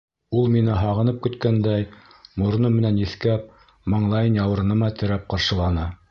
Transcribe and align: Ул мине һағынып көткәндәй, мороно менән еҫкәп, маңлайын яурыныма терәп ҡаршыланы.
Ул 0.37 0.47
мине 0.53 0.75
һағынып 0.83 1.17
көткәндәй, 1.25 1.83
мороно 2.43 2.71
менән 2.77 2.97
еҫкәп, 3.01 3.45
маңлайын 3.95 4.39
яурыныма 4.41 4.89
терәп 5.03 5.29
ҡаршыланы. 5.35 5.87